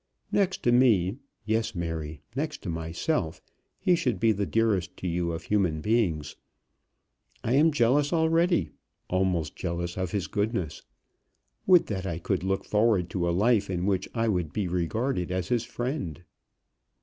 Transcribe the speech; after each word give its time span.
Next 0.31 0.63
to 0.63 0.71
me, 0.71 1.17
yes, 1.45 1.75
Mary, 1.75 2.21
next 2.35 2.63
to 2.63 2.69
myself, 2.69 3.39
he 3.79 3.93
should 3.93 4.19
be 4.19 4.31
the 4.31 4.47
dearest 4.47 4.97
to 4.97 5.07
you 5.07 5.31
of 5.31 5.43
human 5.43 5.79
beings. 5.79 6.37
I 7.43 7.53
am 7.53 7.71
jealous 7.71 8.11
already, 8.11 8.71
almost 9.11 9.55
jealous 9.55 9.99
of 9.99 10.09
his 10.09 10.25
goodness. 10.25 10.81
Would 11.67 11.85
that 11.85 12.07
I 12.07 12.17
could 12.17 12.43
look 12.43 12.65
forward 12.65 13.11
to 13.11 13.29
a 13.29 13.29
life 13.29 13.69
in 13.69 13.85
which 13.85 14.09
I 14.15 14.27
would 14.27 14.51
be 14.51 14.67
regarded 14.67 15.29
as 15.31 15.49
his 15.49 15.65
friend. 15.65 16.23